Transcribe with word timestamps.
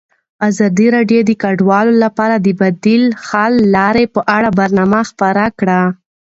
ازادي 0.47 0.87
راډیو 0.95 1.21
د 1.25 1.31
کډوال 1.43 1.87
لپاره 2.03 2.35
د 2.39 2.47
بدیل 2.61 3.03
حل 3.25 3.53
لارې 3.75 4.05
په 4.15 4.21
اړه 4.35 4.49
برنامه 4.59 4.99
خپاره 5.09 5.43
کړې. 5.59 5.81